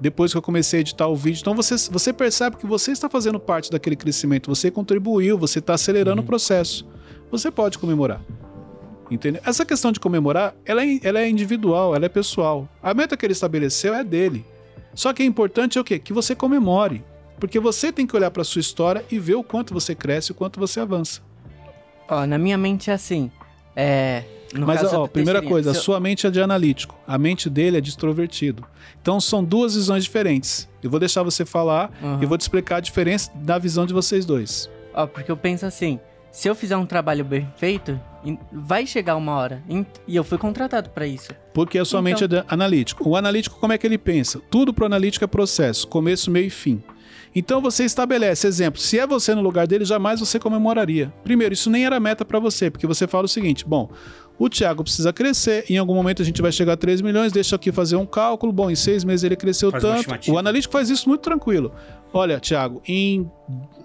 [0.00, 1.40] Depois que eu comecei a editar o vídeo.
[1.40, 5.74] Então você, você percebe que você está fazendo parte daquele crescimento, você contribuiu, você está
[5.74, 6.86] acelerando o processo.
[7.32, 8.20] Você pode comemorar.
[9.10, 9.40] Entendeu?
[9.44, 12.68] Essa questão de comemorar, ela é, ela é individual, ela é pessoal.
[12.82, 14.44] A meta que ele estabeleceu é dele.
[14.94, 15.98] Só que é importante é o quê?
[15.98, 17.04] Que você comemore.
[17.38, 20.34] Porque você tem que olhar para sua história e ver o quanto você cresce, o
[20.34, 21.20] quanto você avança.
[22.08, 23.30] Ó, na minha mente é assim.
[23.74, 24.24] É.
[24.54, 27.76] Mas, ó, da primeira coisa, a eu- sua mente é de analítico, a mente dele
[27.76, 28.64] é de extrovertido.
[29.02, 30.68] Então são duas visões diferentes.
[30.82, 32.20] Eu vou deixar você falar Aham.
[32.22, 34.70] e vou te explicar a diferença da visão de vocês dois.
[34.94, 36.00] Ó, porque eu penso assim,
[36.36, 37.98] se eu fizer um trabalho bem feito,
[38.52, 39.62] vai chegar uma hora.
[40.06, 41.30] E eu fui contratado pra isso.
[41.54, 43.08] Porque a sua Então- mente é de analítico.
[43.08, 44.38] O analítico, como é que ele pensa?
[44.50, 46.82] Tudo pro analítico é processo, começo, meio e fim.
[47.34, 51.10] Então você estabelece, exemplo, se é você no lugar dele, jamais você comemoraria.
[51.24, 53.90] Primeiro, isso nem era meta para você, porque você fala o seguinte: bom,
[54.38, 57.54] o Thiago precisa crescer, em algum momento a gente vai chegar a 3 milhões, deixa
[57.54, 58.52] eu aqui fazer um cálculo.
[58.52, 60.30] Bom, em seis meses ele cresceu Faz tanto.
[60.30, 61.72] O analítico faz isso muito tranquilo.
[62.12, 63.30] Olha, Thiago, em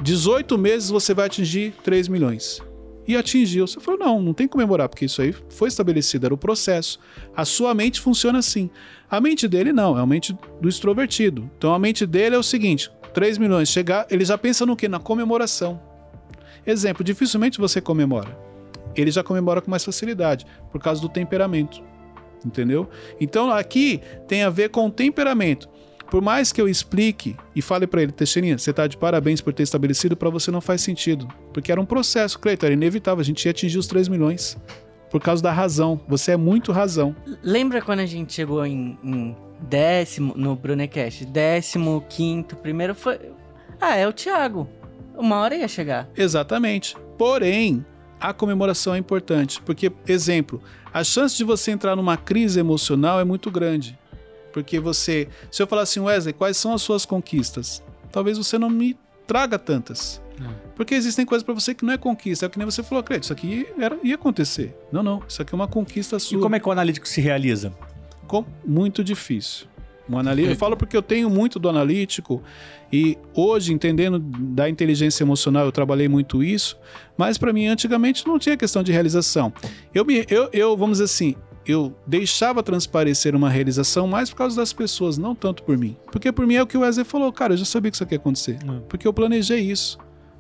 [0.02, 2.62] 18 meses você vai atingir 3 milhões.
[3.08, 3.66] E atingiu.
[3.66, 7.00] Você falou: não, não tem que comemorar, porque isso aí foi estabelecido, era o processo.
[7.36, 8.70] A sua mente funciona assim.
[9.10, 11.50] A mente dele não, é a mente do extrovertido.
[11.58, 14.88] Então a mente dele é o seguinte: 3 milhões chegar, ele já pensa no quê?
[14.88, 15.82] Na comemoração.
[16.66, 18.51] Exemplo, dificilmente você comemora.
[18.96, 21.82] Ele já comemora com mais facilidade, por causa do temperamento.
[22.46, 22.90] Entendeu?
[23.20, 25.70] Então aqui tem a ver com o temperamento.
[26.12, 29.54] Por mais que eu explique e fale pra ele, Teixeirinha, você tá de parabéns por
[29.54, 31.26] ter estabelecido, pra você não faz sentido.
[31.54, 34.58] Porque era um processo, Cleiton, era inevitável, a gente ia atingir os 3 milhões.
[35.10, 36.02] Por causa da razão.
[36.10, 37.16] Você é muito razão.
[37.42, 41.26] Lembra quando a gente chegou em, em décimo, no Brunecast?
[41.26, 43.18] Décimo, quinto, primeiro foi...
[43.80, 44.68] Ah, é o Thiago.
[45.16, 46.10] Uma hora ia chegar.
[46.16, 46.96] Exatamente.
[47.18, 47.86] Porém,
[48.22, 50.62] a comemoração é importante, porque, exemplo,
[50.94, 53.98] a chance de você entrar numa crise emocional é muito grande.
[54.54, 57.82] Porque você, se eu falar assim, Wesley, quais são as suas conquistas?
[58.12, 60.22] Talvez você não me traga tantas.
[60.38, 60.54] Não.
[60.76, 62.46] Porque existem coisas pra você que não é conquista.
[62.46, 64.76] É o que nem você falou, acredito, isso aqui era, ia acontecer.
[64.92, 66.42] Não, não, isso aqui é uma conquista E sua.
[66.42, 67.72] como é que o analítico se realiza?
[68.28, 69.68] Com- muito difícil.
[70.16, 72.42] Um analí- Eu falo porque eu tenho muito do analítico
[72.92, 76.78] e hoje, entendendo da inteligência emocional, eu trabalhei muito isso,
[77.18, 79.54] mas para mim, antigamente, não tinha questão de realização.
[79.94, 84.56] Eu, me, eu, eu, vamos dizer assim, eu deixava transparecer uma realização mais por causa
[84.56, 85.96] das pessoas, não tanto por mim.
[86.12, 88.04] Porque por mim é o que o Wesley falou, cara, eu já sabia que isso
[88.04, 88.58] aqui ia acontecer.
[88.68, 88.82] Hum.
[88.90, 89.98] Porque eu planejei isso.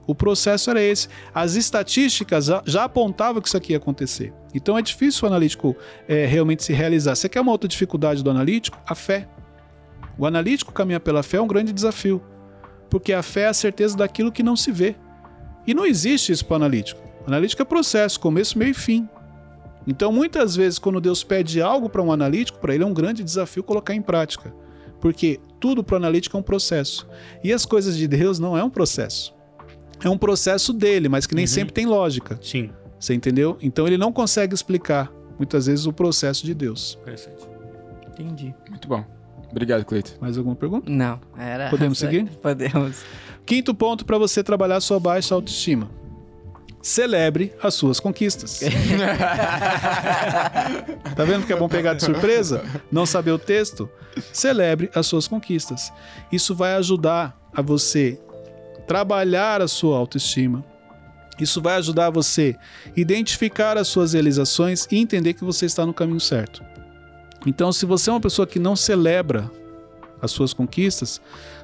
[0.08, 1.08] O processo era esse.
[1.34, 4.34] As estatísticas já, já apontavam que isso aqui ia acontecer.
[4.54, 5.76] Então é difícil o analítico
[6.08, 7.16] é, realmente se realizar.
[7.16, 8.78] Você quer uma outra dificuldade do analítico?
[8.86, 9.30] A fé.
[10.22, 12.22] O analítico caminhar pela fé é um grande desafio.
[12.92, 14.96] Porque a fé é a certeza daquilo que não se vê.
[15.66, 17.02] E não existe isso para o analítico.
[17.26, 19.10] O analítico é processo, começo, meio e fim.
[19.88, 23.24] Então, muitas vezes, quando Deus pede algo para um analítico, para ele é um grande
[23.24, 24.54] desafio colocar em prática.
[25.00, 27.08] Porque tudo para o analítico é um processo.
[27.44, 29.34] E as coisas de Deus não é um processo.
[30.04, 31.48] É um processo dele, mas que nem Uhum.
[31.48, 32.38] sempre tem lógica.
[32.44, 32.70] Sim.
[33.00, 33.58] Você entendeu?
[33.60, 37.00] Então ele não consegue explicar, muitas vezes, o processo de Deus.
[37.02, 37.50] Interessante.
[38.12, 38.54] Entendi.
[38.70, 39.04] Muito bom.
[39.52, 40.14] Obrigado, Cleiton.
[40.20, 40.90] Mais alguma pergunta?
[40.90, 41.70] Não, era...
[41.70, 42.26] Podemos seguir?
[42.42, 43.04] Podemos.
[43.46, 45.90] Quinto ponto para você trabalhar sua baixa autoestima.
[46.82, 48.62] Celebre as suas conquistas.
[51.16, 52.64] tá vendo que é bom pegar de surpresa?
[52.92, 53.88] Não saber o texto?
[54.34, 55.94] Celebre as suas conquistas.
[56.32, 58.20] Isso vai ajudar a você
[58.88, 60.66] trabalhar a sua autoestima.
[61.40, 62.56] Isso vai ajudar você
[62.96, 66.64] identificar as suas realizações e entender que você está no caminho certo.
[67.46, 69.50] Então, se você é uma pessoa que não celebra
[70.22, 71.20] as suas conquistas,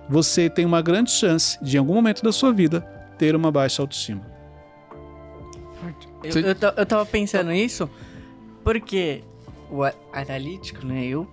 [0.09, 2.81] você tem uma grande chance de, em algum momento da sua vida,
[3.17, 4.21] ter uma baixa autoestima.
[6.23, 7.89] Eu, eu, eu tava pensando isso
[8.63, 9.23] porque
[9.69, 11.27] o analítico, né, eu,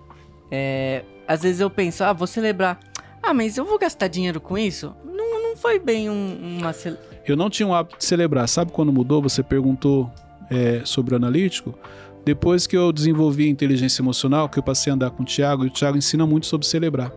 [0.50, 2.78] é, às vezes eu penso, ah, vou celebrar.
[3.22, 4.94] Ah, mas eu vou gastar dinheiro com isso?
[5.04, 6.72] Não, não foi bem um- uma...
[7.26, 8.46] Eu não tinha o hábito de celebrar.
[8.48, 9.22] Sabe quando mudou?
[9.22, 10.10] Você perguntou
[10.50, 11.74] é, sobre o analítico.
[12.24, 15.64] Depois que eu desenvolvi a inteligência emocional, que eu passei a andar com o Thiago,
[15.64, 17.12] e o Thiago ensina muito sobre celebrar.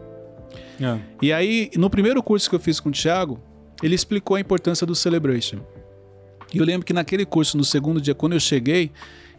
[0.80, 1.00] É.
[1.22, 3.40] E aí, no primeiro curso que eu fiz com o Thiago,
[3.82, 5.60] ele explicou a importância do celebration.
[6.54, 8.92] E eu lembro que naquele curso, no segundo dia, quando eu cheguei,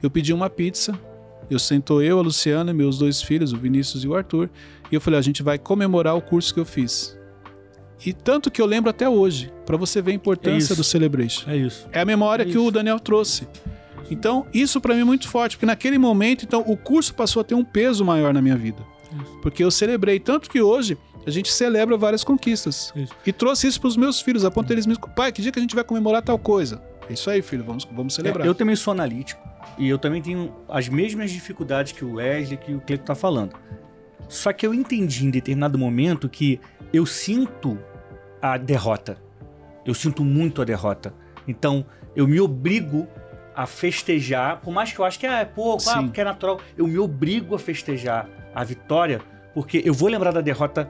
[0.02, 0.98] eu pedi uma pizza.
[1.50, 4.50] Eu sentou eu, a Luciana, meus dois filhos, o Vinícius e o Arthur.
[4.90, 7.18] E eu falei, a gente vai comemorar o curso que eu fiz.
[8.04, 10.76] E tanto que eu lembro até hoje, para você ver a importância isso.
[10.76, 11.50] do celebration.
[11.50, 11.87] É isso.
[11.90, 12.70] É a memória É que o.
[12.70, 13.48] Daniel trouxe.
[14.10, 17.44] Então, isso para mim é muito forte, porque naquele momento, então, o curso passou a
[17.44, 18.82] ter um peso maior na minha vida.
[19.42, 22.92] Porque eu celebrei, tanto que hoje a gente celebra várias conquistas.
[22.96, 23.14] Isso.
[23.24, 25.58] E trouxe isso para os meus filhos, a ponto deles me pai, que dia que
[25.58, 26.82] a gente vai comemorar tal coisa?
[27.08, 28.46] É isso aí, filho, vamos, vamos celebrar.
[28.46, 29.40] É, eu também sou analítico
[29.78, 33.54] e eu também tenho as mesmas dificuldades que o Wesley, que o Cleiton tá falando.
[34.28, 36.60] Só que eu entendi em determinado momento que
[36.92, 37.78] eu sinto
[38.42, 39.16] a derrota.
[39.86, 41.14] Eu sinto muito a derrota.
[41.46, 43.08] Então, eu me obrigo
[43.58, 46.60] a festejar, por mais que eu acho que ah, é pouco, ah, porque é natural,
[46.76, 49.20] eu me obrigo a festejar a vitória,
[49.52, 50.88] porque eu vou lembrar da derrota,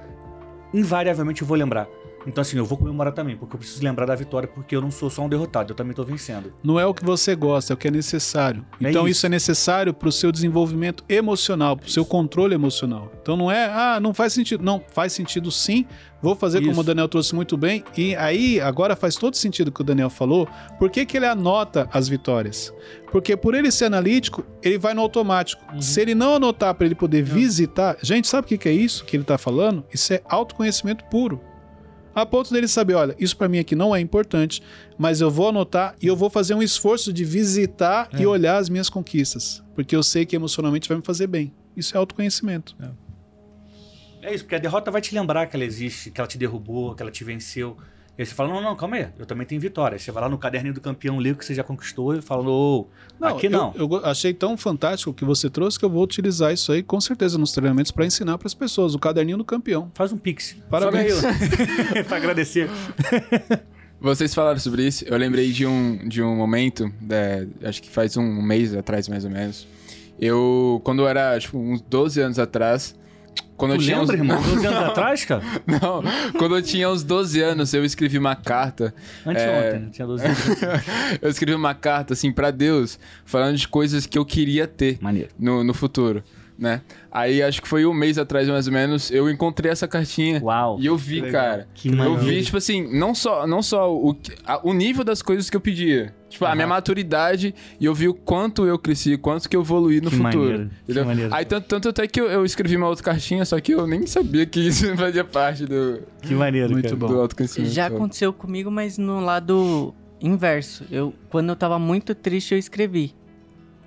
[0.74, 1.88] invariavelmente eu vou lembrar.
[2.26, 4.90] Então, assim, eu vou comemorar também, porque eu preciso lembrar da vitória, porque eu não
[4.90, 6.52] sou só um derrotado, eu também tô vencendo.
[6.62, 8.64] Não é o que você gosta, é o que é necessário.
[8.80, 9.18] É Então isso.
[9.18, 9.26] isso.
[9.26, 13.10] é necessário para o seu desenvolvimento emocional, para o seu controle emocional.
[13.22, 14.64] Então não é, ah, não faz sentido.
[14.64, 15.86] Não, faz sentido sim.
[16.20, 16.80] Vou fazer como Isso.
[16.80, 17.84] o Daniel trouxe muito bem.
[17.96, 20.48] E aí, agora faz todo sentido o que o Daniel falou.
[20.78, 22.74] Por que, que ele anota as vitórias?
[23.12, 25.62] Porque por ele ser analítico, ele vai no automático.
[25.72, 25.80] Uhum.
[25.80, 27.96] Se ele não anotar para ele poder visitar.
[28.02, 29.84] Gente, sabe o que, que é isso que ele está falando?
[29.92, 31.40] Isso é autoconhecimento puro.
[32.20, 34.62] A ponto dele saber, olha, isso para mim aqui não é importante,
[34.98, 38.20] mas eu vou anotar e eu vou fazer um esforço de visitar É.
[38.22, 41.52] e olhar as minhas conquistas, porque eu sei que emocionalmente vai me fazer bem.
[41.76, 42.74] Isso é autoconhecimento.
[44.20, 46.94] É isso, porque a derrota vai te lembrar que ela existe, que ela te derrubou,
[46.94, 47.76] que ela te venceu.
[48.18, 49.94] E aí você fala, não, não, calma aí, eu também tenho vitória.
[49.94, 52.20] Aí você vai lá no caderninho do campeão, lê o que você já conquistou e
[52.20, 52.88] fala, ô,
[53.20, 53.72] aqui eu- não.
[53.76, 56.82] Eu, go- achei tão fantástico o que você trouxe que eu vou utilizar isso aí
[56.82, 59.88] com certeza nos treinamentos para ensinar para as pessoas o caderninho do campeão.
[59.94, 60.56] Faz um pix.
[60.68, 61.14] Parabéns.
[62.08, 62.68] Pra agradecer.
[64.00, 68.16] Vocês falaram sobre isso, eu lembrei de um, de um momento, é, acho que faz
[68.16, 69.66] um mês atrás, mais ou menos.
[70.20, 72.94] Eu, quando eu era, tipo, uns 12 anos atrás,
[73.58, 74.20] quando Tu eu tinha lembra, uns...
[74.20, 74.40] irmão?
[74.54, 75.42] 12 anos atrás, cara?
[75.66, 76.02] Não,
[76.38, 78.94] quando eu tinha uns 12 anos, eu escrevi uma carta.
[79.26, 79.88] Anteontem, né?
[79.92, 80.38] Tinha 12 anos.
[81.20, 85.28] eu escrevi uma carta, assim, pra Deus, falando de coisas que eu queria ter Maneiro.
[85.38, 86.22] no, no futuro,
[86.58, 86.80] né?
[87.10, 90.40] Aí, acho que foi um mês atrás, mais ou menos, eu encontrei essa cartinha.
[90.42, 90.78] Uau.
[90.80, 91.68] E eu vi, cara.
[91.72, 95.22] Que eu vi, tipo assim, não só, não só o, que- a- o nível das
[95.22, 96.12] coisas que eu pedia.
[96.28, 96.56] Tipo, a Aham.
[96.56, 100.16] minha maturidade e eu vi o quanto eu cresci, quanto que eu evoluí no Que
[100.16, 100.70] futuro.
[100.84, 101.34] que maneiro.
[101.34, 104.06] Aí, tanto, tanto até que eu, eu escrevi uma outra cartinha, só que eu nem
[104.06, 106.96] sabia que isso fazia parte do, Que maneiro, Muito cara.
[106.96, 107.06] bom.
[107.06, 107.72] do autoconhecimento.
[107.72, 110.84] Já aconteceu comigo, mas no lado inverso.
[110.90, 113.14] Eu, quando eu tava muito triste, eu escrevi.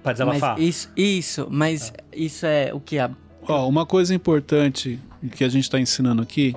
[0.03, 0.57] Pra desabafar.
[0.57, 3.11] Mas isso, isso, mas isso é o que a
[3.47, 4.99] Ó, uma coisa importante
[5.35, 6.55] que a gente está ensinando aqui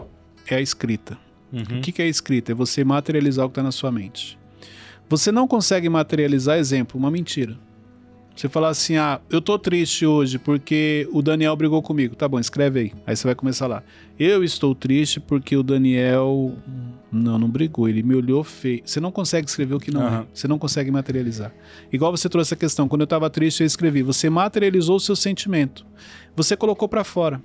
[0.48, 1.18] é a escrita.
[1.52, 1.78] Uhum.
[1.78, 2.52] O que, que é escrita?
[2.52, 4.38] É você materializar o que está na sua mente.
[5.08, 7.56] Você não consegue materializar, exemplo, uma mentira.
[8.36, 12.16] Você falar assim, ah, eu tô triste hoje porque o Daniel brigou comigo.
[12.16, 12.92] Tá bom, escreve aí.
[13.06, 13.82] Aí você vai começar lá.
[14.18, 16.52] Eu estou triste porque o Daniel.
[17.12, 18.82] Não, não brigou, ele me olhou feio.
[18.84, 20.06] Você não consegue escrever o que não é.
[20.06, 20.26] Aham.
[20.34, 21.54] Você não consegue materializar.
[21.92, 24.02] Igual você trouxe a questão, quando eu tava triste eu escrevi.
[24.02, 25.86] Você materializou o seu sentimento.
[26.34, 27.40] Você colocou pra fora.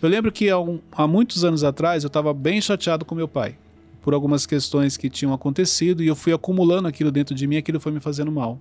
[0.00, 3.26] Eu lembro que há, um- há muitos anos atrás eu tava bem chateado com meu
[3.26, 3.56] pai.
[4.02, 7.58] Por algumas questões que tinham acontecido e eu fui acumulando aquilo dentro de mim e
[7.58, 8.60] aquilo foi me fazendo mal.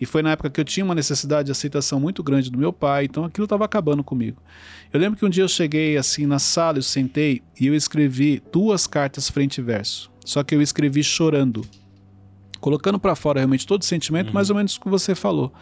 [0.00, 2.72] E foi na época que eu tinha uma necessidade de aceitação muito grande do meu
[2.72, 4.42] pai, então aquilo estava acabando comigo.
[4.92, 8.42] Eu lembro que um dia eu cheguei assim na sala, eu sentei e eu escrevi
[8.52, 10.10] duas cartas frente e verso.
[10.24, 11.62] Só que eu escrevi chorando,
[12.60, 15.52] colocando para fora realmente todo o sentimento, mais ou menos o que você falou.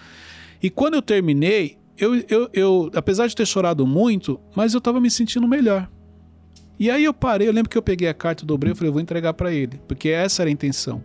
[0.62, 5.00] E quando eu terminei, eu, eu, eu apesar de ter chorado muito, mas eu estava
[5.00, 5.88] me sentindo melhor.
[6.78, 8.92] E aí eu parei, eu lembro que eu peguei a carta, dobrei, eu falei, eu
[8.94, 11.04] vou entregar para ele, porque essa era a intenção.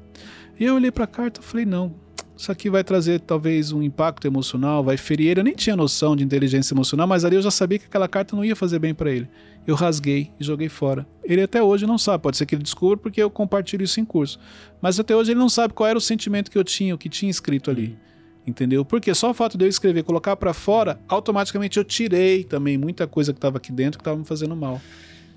[0.57, 1.93] E eu olhei para a carta e falei, não,
[2.37, 5.39] isso aqui vai trazer talvez um impacto emocional, vai ferir ele.
[5.39, 8.35] Eu nem tinha noção de inteligência emocional, mas ali eu já sabia que aquela carta
[8.35, 9.27] não ia fazer bem para ele.
[9.65, 11.07] Eu rasguei e joguei fora.
[11.23, 14.05] Ele até hoje não sabe, pode ser que ele descubra porque eu compartilho isso em
[14.05, 14.39] curso.
[14.81, 17.09] Mas até hoje ele não sabe qual era o sentimento que eu tinha, o que
[17.09, 17.97] tinha escrito ali.
[18.45, 18.85] Entendeu?
[18.85, 23.07] Porque só o fato de eu escrever, colocar para fora, automaticamente eu tirei também muita
[23.07, 24.79] coisa que estava aqui dentro que estava me fazendo mal.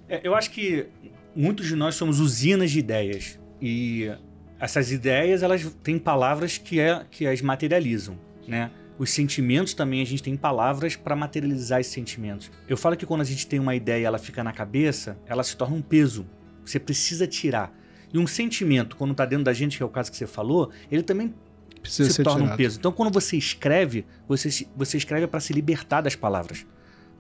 [0.09, 0.87] É, eu acho que
[1.35, 3.39] muitos de nós somos usinas de ideias.
[3.63, 4.11] E
[4.61, 8.71] essas ideias, elas têm palavras que, é, que as materializam, né?
[8.99, 12.51] Os sentimentos também, a gente tem palavras para materializar esses sentimentos.
[12.69, 15.45] Eu falo que quando a gente tem uma ideia e ela fica na cabeça, ela
[15.45, 16.27] se torna um peso.
[16.65, 17.73] Você precisa tirar.
[18.13, 20.71] E um sentimento, quando está dentro da gente, que é o caso que você falou,
[20.91, 21.33] ele também
[21.81, 22.55] Precisa se torna tirado.
[22.55, 22.79] um peso.
[22.79, 26.67] Então, quando você escreve, você, você escreve para se libertar das palavras.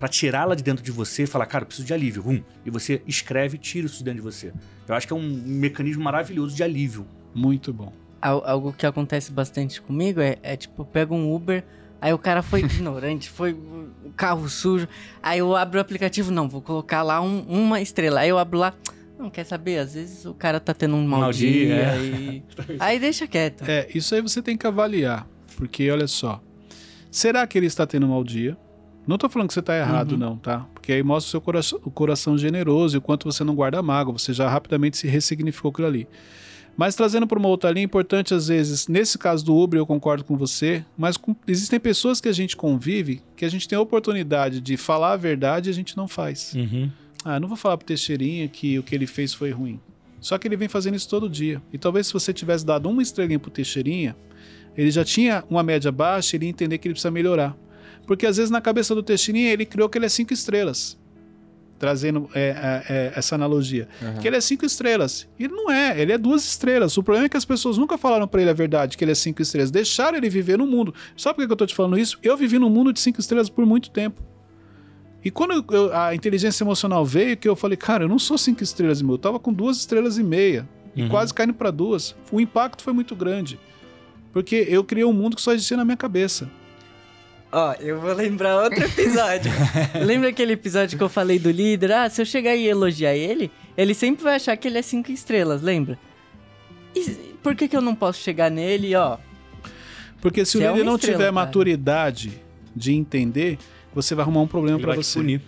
[0.00, 2.24] Para tirá-la de dentro de você e falar, cara, eu preciso de alívio.
[2.26, 2.42] Hum.
[2.66, 4.52] E você escreve e tira isso de dentro de você.
[4.86, 7.06] Eu acho que é um mecanismo maravilhoso de alívio.
[7.38, 7.92] Muito bom.
[8.20, 11.64] Al- algo que acontece bastante comigo é, é tipo, pego um Uber,
[12.00, 14.88] aí o cara foi ignorante, foi o carro sujo,
[15.22, 18.58] aí eu abro o aplicativo, não, vou colocar lá um- uma estrela, aí eu abro
[18.58, 18.74] lá,
[19.18, 21.98] não, quer saber, às vezes o cara tá tendo um mau, Mau dia, é.
[22.04, 22.42] e...
[22.80, 23.62] aí deixa quieto.
[23.68, 25.26] É, isso aí você tem que avaliar.
[25.56, 26.40] Porque, olha só.
[27.10, 28.56] Será que ele está tendo um mau dia?
[29.06, 30.18] Não tô falando que você está errado, Uhum.
[30.18, 30.66] não, tá?
[30.72, 33.82] Porque aí mostra o seu coração, o coração generoso e o quanto você não guarda
[33.82, 34.16] mágoa.
[34.16, 36.06] Você já rapidamente se ressignificou aquilo ali.
[36.78, 39.84] Mas trazendo para uma outra linha, é importante às vezes, nesse caso do Uber, eu
[39.86, 43.76] concordo com você, mas com- existem pessoas que a gente convive que a gente tem
[43.76, 46.52] a oportunidade de falar a verdade e a gente não faz.
[47.24, 49.80] Ah, não vou falar pro Teixeirinha que o que ele fez foi ruim.
[50.20, 51.60] Só que ele vem fazendo isso todo dia.
[51.72, 54.16] E talvez se você tivesse dado uma estrelinha pro Teixeirinha,
[54.76, 57.56] ele já tinha uma média baixa, ele ia entender que ele precisa melhorar.
[58.06, 60.96] Porque às vezes na cabeça do Teixeirinha ele criou que ele é cinco estrelas.
[61.78, 62.48] Trazendo é,
[62.88, 63.86] é, é, essa analogia.
[64.20, 65.28] Que ele é cinco estrelas.
[65.38, 66.96] Ele não é, ele é duas estrelas.
[66.98, 69.14] O problema é que as pessoas nunca falaram para ele a verdade, que ele é
[69.14, 69.70] cinco estrelas.
[69.70, 70.92] Deixaram ele viver no mundo.
[71.16, 72.18] Sabe por que eu tô te falando isso?
[72.22, 74.20] Eu vivi num mundo de cinco estrelas por muito tempo.
[75.24, 78.62] E quando eu- a inteligência emocional veio, que eu falei, cara, eu não sou cinco
[78.62, 80.68] estrelas e meio, eu tava com duas estrelas e meia.
[80.96, 81.08] E Uhum.
[81.08, 82.16] quase caindo para duas.
[82.32, 83.58] O impacto foi muito grande.
[84.32, 86.50] Porque eu criei um mundo que só existia na minha cabeça.
[87.50, 89.50] Ó, eu vou lembrar outro episódio.
[90.04, 91.92] Lembra aquele episódio que eu falei do líder?
[91.92, 95.10] Ah, se eu chegar e elogiar ele, ele sempre vai achar que ele é cinco
[95.10, 95.98] estrelas, lembra?
[96.94, 97.00] E
[97.42, 99.16] por que, que eu não posso chegar nele, ó?
[100.20, 101.32] Porque se o é líder uma não estrela, tiver cara.
[101.32, 102.42] maturidade
[102.76, 103.58] de entender,
[103.94, 105.18] você vai arrumar um problema Ele para você.
[105.18, 105.40] punir.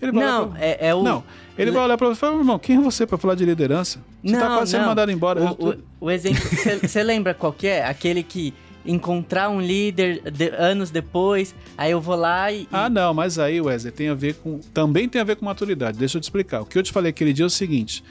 [0.00, 1.02] Ele vai olhar Não, pra- é, é o.
[1.02, 1.22] Não,
[1.58, 4.00] ele vai olhar para você e falar, irmão, quem é você para falar de liderança?
[4.22, 4.88] Você tá Não, quase sendo não.
[4.88, 5.42] mandado embora.
[5.44, 6.40] O, tô- o, o exemplo,
[6.82, 7.84] você lembra qual que é?
[7.84, 12.68] Aquele que encontrar um líder de- anos depois, aí eu vou lá e.
[12.72, 14.58] Ah, não, mas aí, Wesley, tem a ver com.
[14.72, 15.98] Também tem a ver com maturidade.
[15.98, 16.62] Deixa eu te explicar.
[16.62, 18.02] O que eu te falei aquele dia é o seguinte: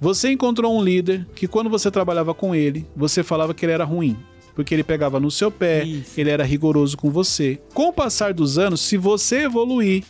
[0.00, 3.84] você encontrou um líder que, quando você trabalhava com ele, você falava que ele era
[3.84, 4.16] ruim.
[4.54, 6.18] Porque ele pegava no seu pé, Isso.
[6.18, 7.60] ele era rigoroso com você.
[7.74, 10.02] Com o passar dos anos, se você evoluir,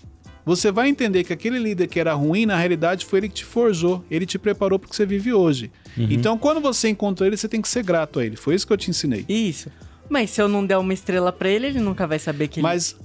[0.45, 3.45] você vai entender que aquele líder que era ruim, na realidade, foi ele que te
[3.45, 5.73] forjou, ele te preparou para o que você vive hoje.
[5.99, 8.37] Então, quando você encontrou ele, você tem que ser grato a ele.
[8.37, 9.25] Foi isso que eu te ensinei.
[9.29, 9.69] Isso.
[10.09, 12.67] Mas se eu não der uma estrela pra ele, ele nunca vai saber que ele.
[12.67, 12.97] Mas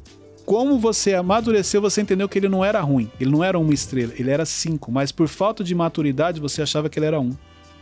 [0.46, 3.10] como você amadureceu, você entendeu que ele não era ruim.
[3.20, 4.92] Ele não era uma estrela, ele era cinco.
[4.92, 7.32] Mas por falta de maturidade, você achava que ele era um.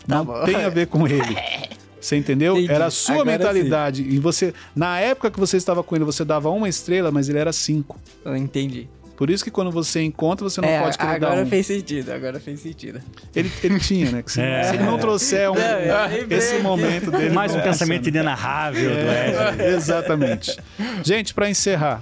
[0.07, 0.43] não bom.
[0.43, 1.35] tem a ver com ele.
[1.99, 2.53] Você entendeu?
[2.53, 2.71] Entendi.
[2.71, 4.03] Era a sua Agora mentalidade.
[4.03, 7.37] E você, na época que você estava com ele, você dava uma estrela, mas ele
[7.37, 7.99] era cinco.
[8.23, 8.87] Eu entendi.
[9.19, 11.49] Por isso que quando você encontra, você não é, pode querer dar agora um.
[11.49, 13.01] fez sentido, agora fez sentido.
[13.35, 14.23] Ele, ele tinha, né?
[14.23, 14.63] Que se, É.
[14.63, 17.31] se ele não trouxer um- Não, esse momento dele.
[17.31, 19.65] Mais um pensamento inenarrável do Wesley.
[19.67, 20.57] É, exatamente.
[21.03, 22.01] Gente, para encerrar,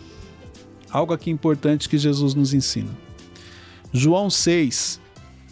[0.92, 2.92] algo aqui importante que Jesus nos ensina.
[3.92, 5.00] João 6,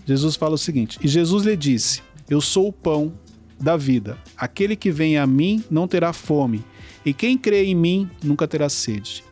[0.06, 3.12] Jesus fala o seguinte: E Jesus lhe disse: Eu sou o pão
[3.60, 4.20] da vida.
[4.38, 6.64] Aquele que vem a mim não terá fome,
[7.04, 9.24] e quem crê em mim nunca terá sede.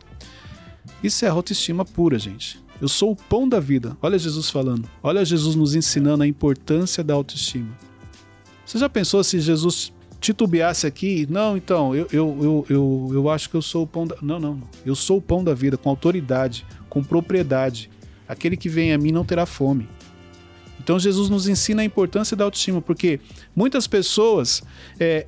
[1.04, 2.58] Isso é autoestima pura, gente.
[2.80, 3.94] Eu sou o pão da vida.
[4.00, 4.88] Olha Jesus falando.
[5.02, 7.76] Olha Jesus nos ensinando a importância da autoestima.
[8.64, 11.26] Você já pensou se Jesus titubeasse aqui?
[11.28, 14.16] Não, então, eu, eu, eu, eu, eu acho que eu sou o pão da.
[14.22, 14.62] Não, não.
[14.82, 17.90] Eu sou o pão da vida, com autoridade, com propriedade.
[18.26, 19.86] Aquele que vem a mim não terá fome.
[20.80, 23.20] Então Jesus nos ensina a importância da autoestima, porque
[23.54, 24.62] muitas pessoas
[24.98, 25.26] é,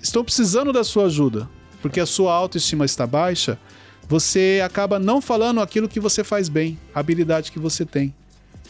[0.00, 1.50] estão precisando da sua ajuda,
[1.82, 3.58] porque a sua autoestima está baixa,
[4.08, 8.14] você acaba não falando aquilo que você faz bem, a habilidade que você tem.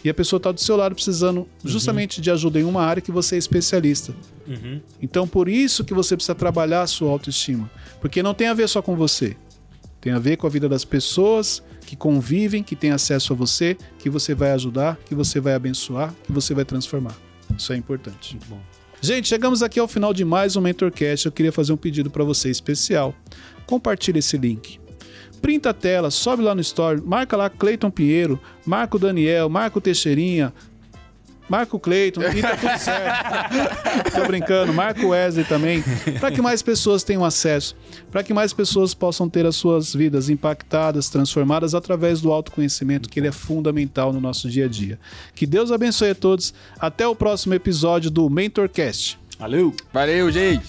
[0.04, 3.10] E a pessoa está do seu lado precisando justamente de ajuda em uma área que
[3.10, 4.14] você é especialista.
[4.46, 4.80] Uhum.
[5.02, 7.70] Então, por isso que você precisa trabalhar a sua autoestima.
[8.00, 9.36] Porque não tem a ver só com você.
[10.00, 13.76] Tem a ver com a vida das pessoas que convivem, que têm acesso a você,
[13.98, 17.16] que você vai ajudar, que você vai abençoar, que você vai transformar.
[17.56, 18.36] Isso é importante.
[18.36, 18.60] Muito bom.
[19.00, 21.26] Gente, chegamos aqui ao final de mais um Mentorcast.
[21.26, 23.14] Eu queria fazer um pedido para você especial.
[23.66, 24.78] Compartilhe esse link.
[25.40, 29.78] Printa a tela, sobe lá no story, marca lá Cleiton Pinheiro, marca o Daniel, marca
[29.78, 30.52] o Teixeirinha,
[31.48, 34.12] marca o Cleiton e tá tudo certo.
[34.14, 35.82] Tô brincando, marca o Wesley também,
[36.20, 37.74] para que mais pessoas tenham acesso,
[38.10, 43.18] para que mais pessoas possam ter as suas vidas impactadas, transformadas através do autoconhecimento, que
[43.18, 44.98] ele é fundamental no nosso dia a dia.
[45.34, 46.52] Que Deus abençoe a todos.
[46.78, 49.18] Até o próximo episódio do Mentorcast.
[49.38, 49.74] Valeu!
[49.92, 50.68] Valeu, gente!